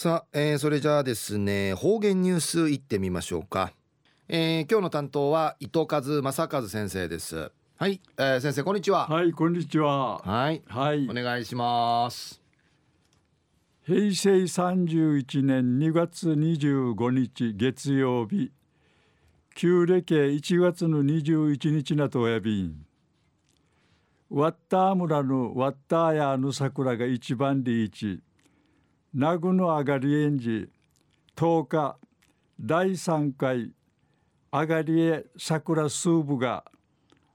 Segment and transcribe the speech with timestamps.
[0.00, 3.72] さあ、えー、それじゃあですね方言ニュースいってみましょうか、
[4.28, 7.50] えー、今日の担当は伊藤和正和先生です。
[7.74, 9.08] はい、えー、先生こんにちは。
[9.08, 10.18] はいこんにちは。
[10.18, 11.08] はいはい。
[11.10, 12.40] お願いします。
[13.84, 18.52] 平成31年2月25日月曜日。
[19.56, 22.86] 旧暦1月の21日なとやびん。
[24.30, 28.20] ワッター村のワッターヤの桜が一番で一
[29.20, 30.68] 名護の上がり園児
[31.34, 31.98] 10日
[32.60, 33.72] 第3回
[34.52, 36.64] 上がりえ桜スーブが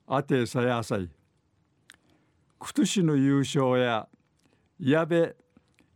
[0.07, 1.09] あてさやさい
[2.57, 4.07] 今年の優勝や
[4.79, 5.35] 矢部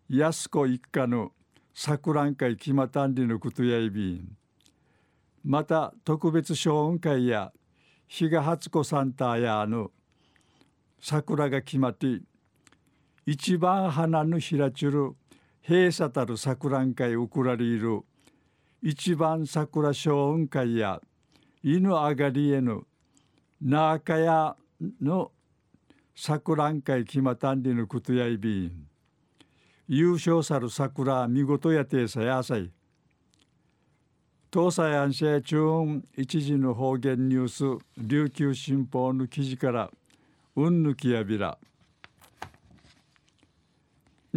[0.10, 1.32] 安子一家の
[1.74, 4.36] 桜ん会決まったんりのことやいびん。
[5.46, 7.54] また特別小雲会や
[8.10, 9.92] 比嘉初子サンタやあの
[11.00, 12.20] 桜が決まって
[13.26, 15.16] 一番花のひらちゅる
[15.62, 18.02] 閉鎖たる桜ん会うくらりいる
[18.82, 21.02] 一番桜小雲会や
[21.64, 22.84] 犬あがりへの
[23.62, 24.56] 中屋
[25.02, 25.32] の
[26.16, 28.88] 桜ん会決またんりのことやいびん。
[29.88, 32.72] 優勝さる桜見事やてさやさい。
[34.54, 39.92] 東西安政中央一時の方言ニュース琉球新報の記事から
[40.56, 41.58] うんぬきやびら。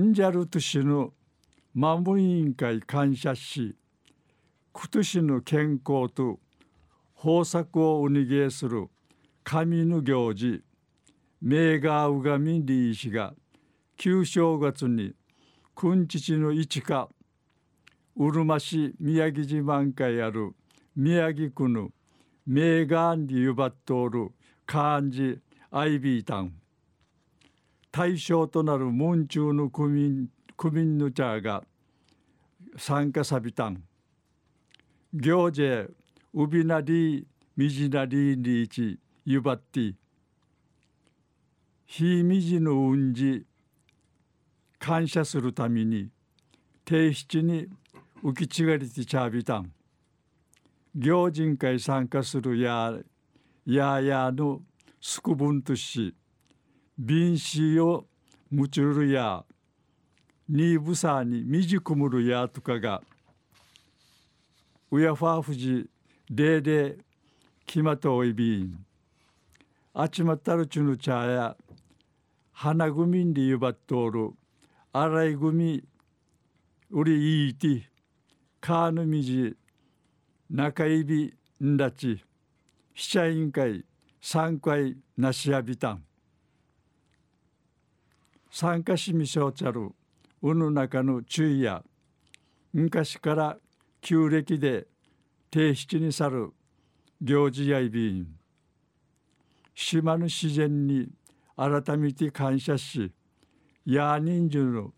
[0.01, 1.13] んじゃるとしの
[1.75, 3.77] マム委員会感謝し
[4.73, 6.41] 今年の健康と
[7.23, 8.89] 豊作をおにげする
[9.45, 10.63] 神の行事
[11.43, 13.35] 名画うがみりいしが
[13.97, 15.13] 旧正月に
[15.75, 17.09] 君父の市か
[18.17, 20.55] うるま市宮城自慢会ある
[20.97, 21.91] 宮城区の
[22.47, 24.33] 名画にゆばっとおる
[24.67, 25.39] 漢字
[25.71, 26.55] アイビータン
[27.93, 31.65] 対象となる門中の区民区民の茶が
[32.77, 33.83] 参加さびたん。
[35.13, 35.89] 行事
[36.33, 39.95] ウビナリミジナリーリーチユバッティ
[41.87, 43.45] 非ミジの運じ
[44.79, 46.09] 感謝するために
[46.85, 47.67] 定七に
[48.23, 49.73] 浮き違りてちゃびたん。
[50.95, 52.93] 行人会参加するや
[53.67, 54.61] ややの
[55.01, 56.15] すくぶんとし
[57.03, 58.05] 便子を
[58.51, 59.43] むちゅるや
[60.47, 63.01] にぶさにみじくむるやとかが
[64.91, 65.89] うやファーフジ
[66.31, 66.99] でで
[67.65, 68.85] きまとおいびん
[69.95, 71.57] あちまったるちゅぬちゃや
[72.53, 74.33] 花組んでゆばっとおる
[74.93, 75.83] あらい組
[76.91, 77.89] うりいいて
[78.61, 79.57] かぬみじ
[80.51, 81.33] 中指
[81.65, 82.23] んだち
[82.93, 83.87] 被写委員会
[84.21, 86.05] 三回なしやびたん。
[88.51, 89.91] 参加しみしょうちゃる。
[90.43, 91.83] うぬ中の注意や
[92.73, 93.57] 昔から
[94.01, 94.87] 旧暦で
[95.51, 96.53] 定七に去る。
[97.21, 98.27] 行事やいびん。
[99.75, 101.09] 島の自然に
[101.57, 103.13] 改めて感謝し
[103.85, 104.93] や人数の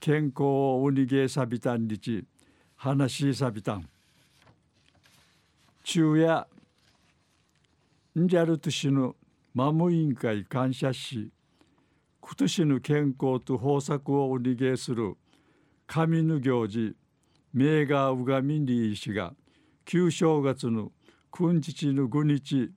[0.00, 2.24] 健康をうにげさびたんりち
[2.76, 3.88] 話しさびたん。
[5.84, 6.46] 昼夜
[8.18, 9.14] んじゃるとしの
[9.54, 11.30] マム委員会感謝し
[12.28, 15.16] 今年の健康と豊作をおにげする
[15.86, 16.94] 神の行事
[17.54, 19.32] 名画うがみんりいしが
[19.86, 20.92] 旧正月の
[21.30, 22.70] 君父の五日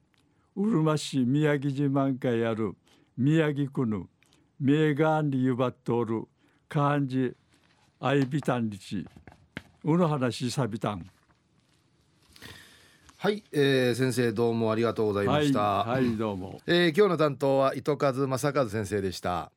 [0.55, 2.77] うるま市宮城自慢会ある
[3.17, 4.07] 宮城区の
[4.57, 6.23] 名画にゆばっとおる
[6.69, 7.35] 漢字
[7.99, 9.05] アイビタンリチ
[9.83, 11.05] うの話さびたん。
[13.21, 15.59] はい、えー、先生どうもありがとうございました。
[15.59, 16.59] はい、はい、どうも。
[16.65, 19.51] えー、今日の担当は糸数正和先生でした。